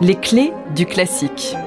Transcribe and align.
Les 0.00 0.14
clés 0.14 0.52
du 0.76 0.86
classique.« 0.86 1.56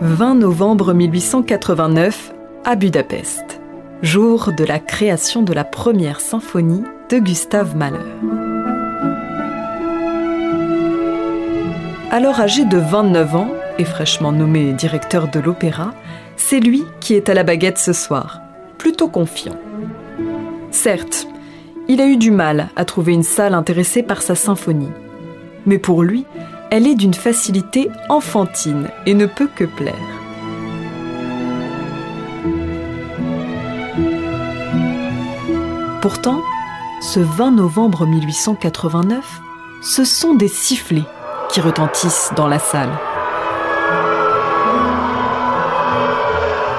20 0.00 0.36
novembre 0.36 0.94
1889 0.94 2.32
à 2.64 2.76
Budapest, 2.76 3.51
jour 4.02 4.52
de 4.52 4.64
la 4.64 4.80
création 4.80 5.42
de 5.42 5.52
la 5.52 5.62
première 5.62 6.20
symphonie 6.20 6.82
de 7.08 7.18
Gustave 7.18 7.76
Mahler. 7.76 7.98
Alors 12.10 12.40
âgé 12.40 12.64
de 12.64 12.78
29 12.78 13.36
ans 13.36 13.50
et 13.78 13.84
fraîchement 13.84 14.32
nommé 14.32 14.72
directeur 14.72 15.28
de 15.28 15.38
l'opéra, 15.38 15.94
c'est 16.36 16.58
lui 16.58 16.84
qui 16.98 17.14
est 17.14 17.28
à 17.28 17.34
la 17.34 17.44
baguette 17.44 17.78
ce 17.78 17.92
soir, 17.92 18.40
plutôt 18.76 19.08
confiant. 19.08 19.56
Certes, 20.72 21.28
il 21.88 22.00
a 22.00 22.06
eu 22.06 22.16
du 22.16 22.32
mal 22.32 22.70
à 22.74 22.84
trouver 22.84 23.12
une 23.12 23.22
salle 23.22 23.54
intéressée 23.54 24.02
par 24.02 24.20
sa 24.20 24.34
symphonie, 24.34 24.90
mais 25.64 25.78
pour 25.78 26.02
lui, 26.02 26.26
elle 26.72 26.88
est 26.88 26.96
d'une 26.96 27.14
facilité 27.14 27.88
enfantine 28.08 28.88
et 29.06 29.14
ne 29.14 29.26
peut 29.26 29.48
que 29.54 29.64
plaire. 29.64 30.21
Pourtant, 36.02 36.42
ce 37.00 37.20
20 37.20 37.52
novembre 37.52 38.06
1889, 38.06 39.40
ce 39.82 40.02
sont 40.02 40.34
des 40.34 40.48
sifflets 40.48 41.04
qui 41.48 41.60
retentissent 41.60 42.32
dans 42.34 42.48
la 42.48 42.58
salle. 42.58 42.90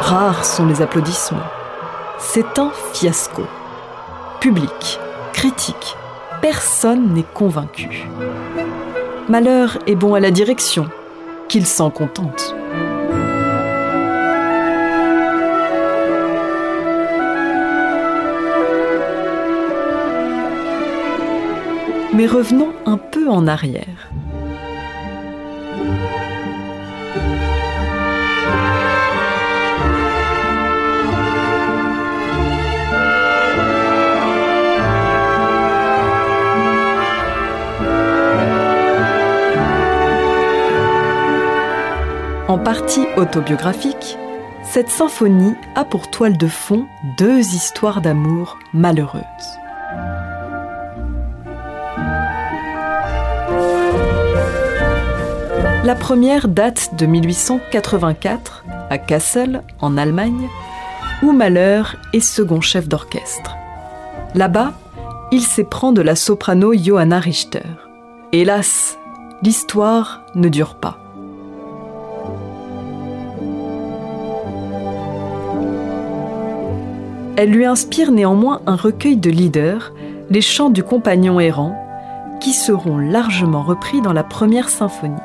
Rares 0.01 0.43
sont 0.43 0.65
les 0.65 0.81
applaudissements. 0.81 1.47
C'est 2.19 2.59
un 2.59 2.71
fiasco. 2.91 3.43
Public, 4.41 4.99
critique, 5.31 5.95
personne 6.41 7.13
n'est 7.13 7.25
convaincu. 7.33 8.05
Malheur 9.29 9.77
est 9.87 9.95
bon 9.95 10.15
à 10.15 10.19
la 10.19 10.31
direction, 10.31 10.89
qu'il 11.47 11.65
s'en 11.65 11.91
contente. 11.91 12.53
Mais 22.15 22.27
revenons 22.27 22.73
un 22.85 22.97
peu 22.97 23.27
en 23.27 23.47
arrière. 23.47 24.11
En 42.47 42.59
partie 42.59 43.07
autobiographique, 43.17 44.17
cette 44.63 44.89
symphonie 44.89 45.55
a 45.73 45.83
pour 45.83 46.11
toile 46.11 46.37
de 46.37 46.47
fond 46.47 46.85
deux 47.17 47.39
histoires 47.39 48.01
d'amour 48.01 48.59
malheureuses. 48.73 49.62
La 55.83 55.95
première 55.95 56.47
date 56.47 56.91
de 56.97 57.05
1884 57.05 58.63
à 58.89 58.97
Kassel, 58.97 59.63
en 59.81 59.97
Allemagne, 59.97 60.47
où 61.21 61.33
Mahler 61.33 61.83
est 62.13 62.21
second 62.21 62.61
chef 62.61 62.87
d'orchestre. 62.87 63.57
Là-bas, 64.33 64.71
il 65.33 65.41
s'éprend 65.41 65.91
de 65.91 66.01
la 66.01 66.15
soprano 66.15 66.73
Johanna 66.73 67.19
Richter. 67.19 67.65
Hélas, 68.31 68.97
l'histoire 69.41 70.23
ne 70.35 70.47
dure 70.47 70.75
pas. 70.75 70.99
Elle 77.35 77.49
lui 77.49 77.65
inspire 77.65 78.13
néanmoins 78.13 78.61
un 78.67 78.77
recueil 78.77 79.17
de 79.17 79.29
leaders, 79.29 79.91
les 80.29 80.39
chants 80.39 80.69
du 80.69 80.81
compagnon 80.81 81.41
errant, 81.41 81.77
qui 82.39 82.53
seront 82.53 82.97
largement 82.97 83.63
repris 83.63 83.99
dans 84.01 84.13
la 84.13 84.23
première 84.23 84.69
symphonie. 84.69 85.19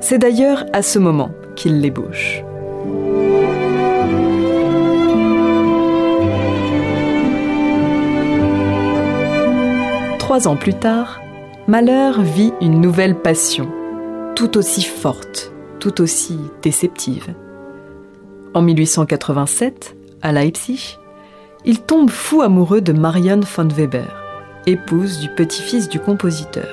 C'est 0.00 0.18
d'ailleurs 0.18 0.64
à 0.72 0.82
ce 0.82 0.98
moment 0.98 1.30
qu'il 1.54 1.80
l'ébauche. 1.80 2.42
Trois 10.18 10.48
ans 10.48 10.56
plus 10.56 10.74
tard, 10.74 11.20
Malheur 11.68 12.20
vit 12.20 12.52
une 12.60 12.80
nouvelle 12.80 13.14
passion, 13.16 13.68
tout 14.34 14.56
aussi 14.56 14.82
forte, 14.82 15.52
tout 15.80 16.00
aussi 16.00 16.38
déceptive. 16.62 17.34
En 18.54 18.62
1887, 18.62 19.96
à 20.22 20.32
Leipzig, 20.32 20.98
il 21.64 21.80
tombe 21.80 22.10
fou 22.10 22.42
amoureux 22.42 22.80
de 22.80 22.92
Marion 22.92 23.40
von 23.40 23.68
Weber, 23.68 24.22
épouse 24.66 25.20
du 25.20 25.28
petit-fils 25.28 25.88
du 25.88 26.00
compositeur. 26.00 26.68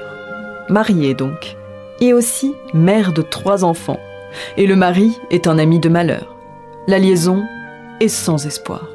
Mariée 0.69 1.13
donc, 1.13 1.57
aussi 2.11 2.53
mère 2.73 3.13
de 3.13 3.21
trois 3.21 3.63
enfants. 3.63 3.99
Et 4.57 4.67
le 4.67 4.75
mari 4.75 5.17
est 5.29 5.47
un 5.47 5.57
ami 5.57 5.79
de 5.79 5.87
malheur. 5.87 6.35
La 6.87 6.99
liaison 6.99 7.43
est 8.01 8.09
sans 8.09 8.45
espoir. 8.45 8.89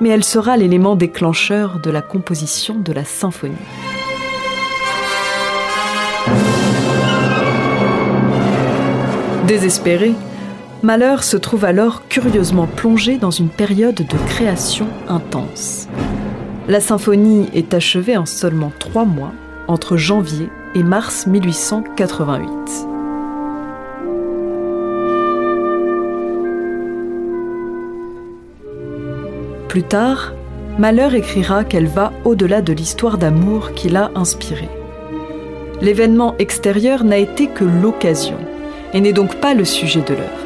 Mais 0.00 0.10
elle 0.10 0.24
sera 0.24 0.58
l'élément 0.58 0.96
déclencheur 0.96 1.80
de 1.80 1.90
la 1.90 2.02
composition 2.02 2.74
de 2.74 2.92
la 2.92 3.04
symphonie. 3.04 3.54
Désespéré, 9.46 10.12
Malheur 10.82 11.22
se 11.22 11.36
trouve 11.36 11.64
alors 11.64 12.08
curieusement 12.08 12.66
plongé 12.66 13.16
dans 13.16 13.30
une 13.30 13.48
période 13.48 13.94
de 13.94 14.16
création 14.26 14.88
intense. 15.08 15.86
La 16.66 16.80
symphonie 16.80 17.48
est 17.54 17.72
achevée 17.72 18.16
en 18.16 18.26
seulement 18.26 18.72
trois 18.80 19.04
mois, 19.04 19.32
entre 19.68 19.96
janvier 19.96 20.48
et 20.74 20.82
mars 20.82 21.26
1888. 21.26 22.48
Plus 29.68 29.82
tard, 29.82 30.32
Malheur 30.78 31.14
écrira 31.14 31.64
qu'elle 31.64 31.86
va 31.86 32.12
au-delà 32.24 32.62
de 32.62 32.72
l'histoire 32.72 33.18
d'amour 33.18 33.72
qui 33.72 33.88
l'a 33.88 34.10
inspirée. 34.14 34.70
L'événement 35.80 36.34
extérieur 36.38 37.04
n'a 37.04 37.18
été 37.18 37.46
que 37.46 37.64
l'occasion 37.64 38.38
et 38.94 39.00
n'est 39.00 39.12
donc 39.12 39.34
pas 39.36 39.54
le 39.54 39.64
sujet 39.64 40.00
de 40.02 40.14
l'œuvre. 40.14 40.41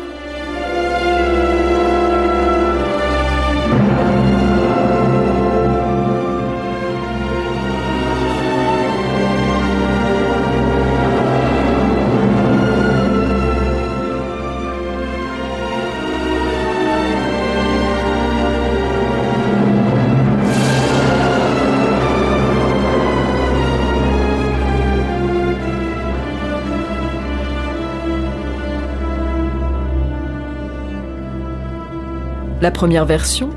La 32.62 32.70
première 32.70 33.04
version, 33.04 33.50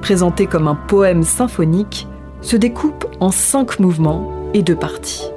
présentée 0.00 0.46
comme 0.46 0.66
un 0.66 0.74
poème 0.74 1.24
symphonique, 1.24 2.08
se 2.40 2.56
découpe 2.56 3.04
en 3.20 3.30
cinq 3.30 3.78
mouvements 3.80 4.32
et 4.54 4.62
deux 4.62 4.76
parties. 4.76 5.30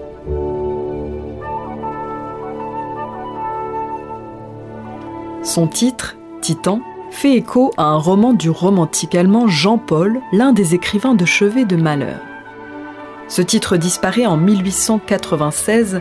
Son 5.44 5.68
titre, 5.68 6.16
Titan, 6.42 6.80
fait 7.12 7.36
écho 7.36 7.74
à 7.76 7.84
un 7.84 7.98
roman 7.98 8.32
du 8.32 8.50
romantique 8.50 9.16
allemand 9.16 9.48
Jean-Paul, 9.48 10.22
l'un 10.32 10.54
des 10.54 10.74
écrivains 10.74 11.14
de 11.14 11.26
chevet 11.26 11.66
de 11.66 11.76
Malheur. 11.76 12.22
Ce 13.28 13.42
titre 13.42 13.76
disparaît 13.76 14.26
en 14.26 14.38
1896 14.38 16.00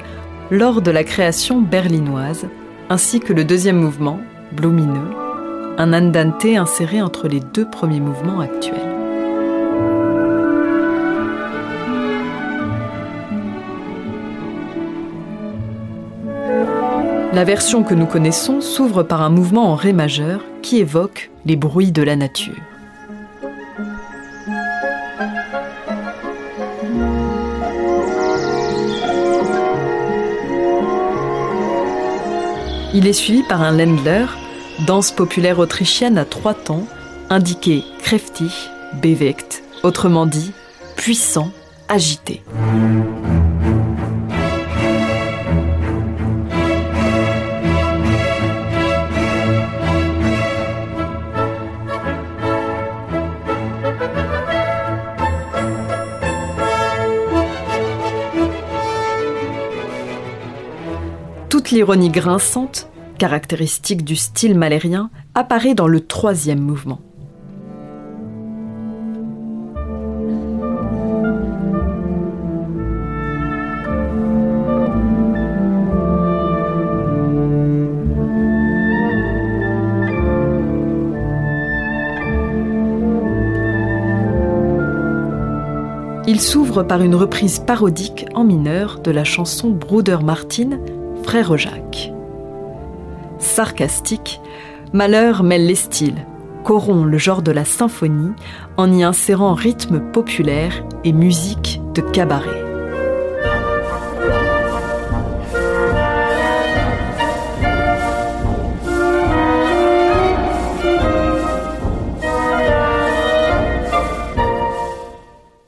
lors 0.52 0.80
de 0.80 0.90
la 0.92 1.02
création 1.02 1.60
berlinoise, 1.60 2.46
ainsi 2.88 3.18
que 3.18 3.32
le 3.32 3.44
deuxième 3.44 3.80
mouvement, 3.80 4.20
Blumineux, 4.52 5.21
un 5.78 5.92
andante 5.92 6.44
inséré 6.44 7.00
entre 7.00 7.28
les 7.28 7.40
deux 7.40 7.68
premiers 7.68 8.00
mouvements 8.00 8.40
actuels. 8.40 8.78
La 17.32 17.44
version 17.44 17.82
que 17.82 17.94
nous 17.94 18.04
connaissons 18.04 18.60
s'ouvre 18.60 19.02
par 19.02 19.22
un 19.22 19.30
mouvement 19.30 19.70
en 19.70 19.74
Ré 19.74 19.94
majeur 19.94 20.44
qui 20.60 20.78
évoque 20.78 21.30
les 21.46 21.56
bruits 21.56 21.90
de 21.90 22.02
la 22.02 22.16
nature. 22.16 22.54
Il 32.94 33.06
est 33.06 33.14
suivi 33.14 33.42
par 33.44 33.62
un 33.62 33.72
Lendler 33.72 34.26
danse 34.86 35.12
populaire 35.12 35.58
autrichienne 35.58 36.18
à 36.18 36.24
trois 36.24 36.54
temps, 36.54 36.86
indiqué 37.30 37.84
kräftig, 38.02 38.70
bewegt, 39.00 39.62
autrement 39.82 40.26
dit 40.26 40.52
puissant, 40.96 41.50
agité. 41.88 42.42
Toute 61.48 61.70
l'ironie 61.70 62.10
grinçante, 62.10 62.88
caractéristique 63.22 64.04
du 64.04 64.16
style 64.16 64.58
malérien, 64.58 65.08
apparaît 65.36 65.76
dans 65.76 65.86
le 65.86 66.00
troisième 66.00 66.58
mouvement. 66.58 66.98
Il 86.26 86.40
s'ouvre 86.40 86.82
par 86.82 87.02
une 87.02 87.14
reprise 87.14 87.60
parodique 87.60 88.26
en 88.34 88.42
mineur 88.42 88.98
de 88.98 89.12
la 89.12 89.22
chanson 89.22 89.70
Bruder 89.70 90.18
Martin, 90.24 90.80
Frère 91.22 91.56
Jacques. 91.56 92.12
Sarcastique, 93.52 94.40
Malheur 94.94 95.42
mêle 95.42 95.66
les 95.66 95.74
styles, 95.74 96.24
corrompt 96.64 97.04
le 97.04 97.18
genre 97.18 97.42
de 97.42 97.52
la 97.52 97.66
symphonie 97.66 98.32
en 98.78 98.90
y 98.90 99.02
insérant 99.02 99.52
rythme 99.52 100.00
populaire 100.00 100.82
et 101.04 101.12
musique 101.12 101.82
de 101.92 102.00
cabaret. 102.00 102.48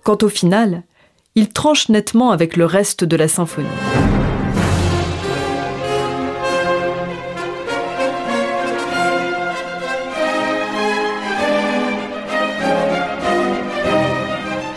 Quant 0.05 0.19
au 0.23 0.29
final, 0.31 0.85
il 1.35 1.51
tranche 1.51 1.91
nettement 1.91 2.31
avec 2.31 2.57
le 2.57 2.65
reste 2.65 3.05
de 3.05 3.17
la 3.17 3.29
symphonie. 3.29 3.69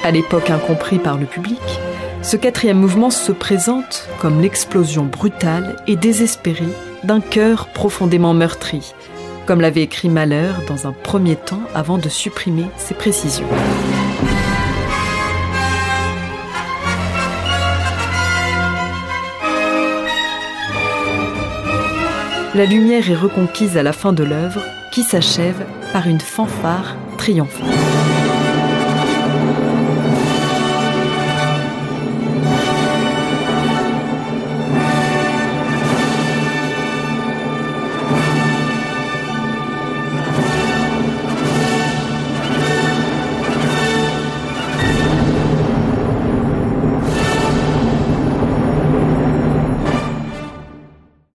À 0.08 0.12
l'époque 0.12 0.50
incompris 0.50 1.00
par 1.00 1.18
le 1.18 1.26
public, 1.26 1.60
ce 2.22 2.38
quatrième 2.38 2.78
mouvement 2.78 3.10
se 3.10 3.34
présente 3.34 4.08
comme 4.22 4.42
l'explosion 4.42 5.04
brutale 5.04 5.76
et 5.86 5.98
désespérée 5.98 6.64
d'un 7.04 7.20
cœur 7.20 7.68
profondément 7.68 8.34
meurtri, 8.34 8.94
comme 9.46 9.60
l'avait 9.60 9.82
écrit 9.82 10.08
Mahler 10.08 10.54
dans 10.70 10.88
un 10.88 10.94
premier 10.94 11.36
temps 11.36 11.60
avant 11.76 11.98
de 11.98 12.08
supprimer 12.08 12.68
ses 12.78 12.94
précisions. 12.94 13.50
La 22.56 22.64
lumière 22.64 23.12
est 23.12 23.14
reconquise 23.14 23.76
à 23.76 23.84
la 23.84 23.92
fin 23.92 24.14
de 24.14 24.24
l'œuvre 24.24 24.62
qui 24.90 25.04
s'achève 25.04 25.66
par 25.92 26.08
une 26.08 26.22
fanfare 26.22 26.96
triomphante. 27.18 27.97